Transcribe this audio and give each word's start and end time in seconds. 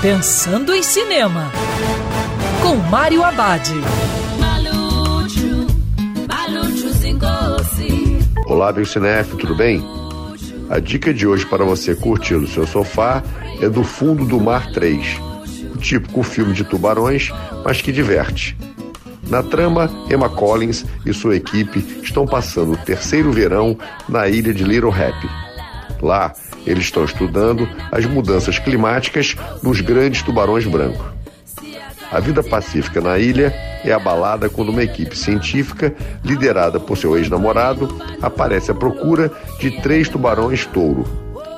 Pensando 0.00 0.72
em 0.72 0.80
Cinema, 0.80 1.50
com 2.62 2.76
Mário 2.88 3.24
Abad. 3.24 3.68
Olá, 8.46 8.72
meu 8.72 8.86
cinef, 8.86 9.36
tudo 9.36 9.56
bem? 9.56 9.82
A 10.70 10.78
dica 10.78 11.12
de 11.12 11.26
hoje 11.26 11.44
para 11.44 11.64
você 11.64 11.96
curtir 11.96 12.34
no 12.34 12.46
seu 12.46 12.64
sofá 12.64 13.24
é 13.60 13.68
do 13.68 13.82
Fundo 13.82 14.24
do 14.24 14.38
Mar 14.38 14.70
3, 14.70 15.18
o 15.74 15.78
típico 15.78 16.22
filme 16.22 16.52
de 16.52 16.62
tubarões, 16.62 17.32
mas 17.64 17.82
que 17.82 17.90
diverte. 17.90 18.56
Na 19.28 19.42
trama, 19.42 19.90
Emma 20.08 20.28
Collins 20.28 20.86
e 21.04 21.12
sua 21.12 21.34
equipe 21.34 21.84
estão 22.04 22.24
passando 22.24 22.74
o 22.74 22.76
terceiro 22.76 23.32
verão 23.32 23.76
na 24.08 24.28
ilha 24.28 24.54
de 24.54 24.62
Little 24.62 24.92
Happy. 24.92 25.47
Lá, 26.00 26.32
eles 26.66 26.84
estão 26.84 27.04
estudando 27.04 27.68
as 27.90 28.04
mudanças 28.06 28.58
climáticas 28.58 29.36
nos 29.62 29.80
grandes 29.80 30.22
tubarões 30.22 30.66
brancos. 30.66 31.06
A 32.10 32.20
vida 32.20 32.42
pacífica 32.42 33.00
na 33.00 33.18
ilha 33.18 33.54
é 33.84 33.92
abalada 33.92 34.48
quando 34.48 34.70
uma 34.70 34.82
equipe 34.82 35.16
científica, 35.16 35.94
liderada 36.24 36.80
por 36.80 36.96
seu 36.96 37.16
ex-namorado, 37.18 37.88
aparece 38.22 38.70
à 38.70 38.74
procura 38.74 39.30
de 39.58 39.70
três 39.82 40.08
tubarões 40.08 40.64
touro, 40.64 41.04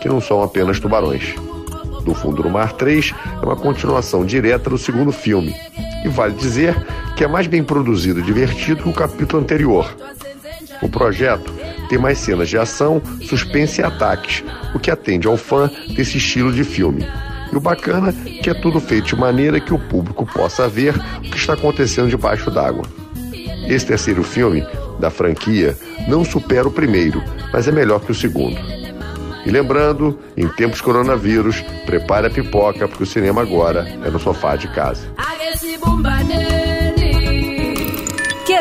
que 0.00 0.08
não 0.08 0.20
são 0.20 0.42
apenas 0.42 0.80
tubarões. 0.80 1.34
Do 2.04 2.14
Fundo 2.14 2.42
do 2.42 2.50
Mar 2.50 2.72
3 2.72 3.14
é 3.40 3.44
uma 3.44 3.56
continuação 3.56 4.24
direta 4.24 4.68
do 4.70 4.78
segundo 4.78 5.12
filme, 5.12 5.54
e 6.04 6.08
vale 6.08 6.34
dizer 6.34 6.74
que 7.14 7.22
é 7.22 7.28
mais 7.28 7.46
bem 7.46 7.62
produzido 7.62 8.20
e 8.20 8.22
divertido 8.22 8.82
que 8.82 8.88
o 8.88 8.94
capítulo 8.94 9.42
anterior. 9.42 9.94
O 10.82 10.88
projeto 10.88 11.52
tem 11.90 11.98
mais 11.98 12.18
cenas 12.18 12.48
de 12.48 12.56
ação, 12.56 13.02
suspense 13.28 13.80
e 13.80 13.84
ataques, 13.84 14.44
o 14.72 14.78
que 14.78 14.92
atende 14.92 15.26
ao 15.26 15.36
fã 15.36 15.68
desse 15.88 16.18
estilo 16.18 16.52
de 16.52 16.62
filme. 16.62 17.04
E 17.52 17.56
o 17.56 17.60
bacana 17.60 18.14
é 18.24 18.30
que 18.40 18.48
é 18.48 18.54
tudo 18.54 18.80
feito 18.80 19.08
de 19.08 19.16
maneira 19.16 19.58
que 19.58 19.74
o 19.74 19.78
público 19.78 20.24
possa 20.24 20.68
ver 20.68 20.94
o 21.18 21.22
que 21.22 21.36
está 21.36 21.54
acontecendo 21.54 22.08
debaixo 22.08 22.48
d'água. 22.48 22.84
Esse 23.68 23.86
terceiro 23.86 24.22
filme 24.22 24.64
da 25.00 25.10
franquia 25.10 25.76
não 26.06 26.24
supera 26.24 26.68
o 26.68 26.70
primeiro, 26.70 27.22
mas 27.52 27.66
é 27.66 27.72
melhor 27.72 28.00
que 28.00 28.12
o 28.12 28.14
segundo. 28.14 28.56
E 29.44 29.50
lembrando, 29.50 30.16
em 30.36 30.46
tempos 30.46 30.80
coronavírus, 30.80 31.60
prepare 31.86 32.28
a 32.28 32.30
pipoca 32.30 32.86
porque 32.86 33.02
o 33.02 33.06
cinema 33.06 33.42
agora 33.42 33.88
é 34.04 34.10
no 34.10 34.20
sofá 34.20 34.54
de 34.54 34.68
casa. 34.68 35.08